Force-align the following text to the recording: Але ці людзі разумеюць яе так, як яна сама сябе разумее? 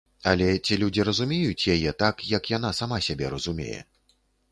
Але 0.29 0.45
ці 0.65 0.77
людзі 0.83 1.03
разумеюць 1.09 1.67
яе 1.73 1.91
так, 2.03 2.23
як 2.31 2.49
яна 2.53 2.71
сама 2.79 2.97
сябе 3.09 3.25
разумее? 3.35 3.77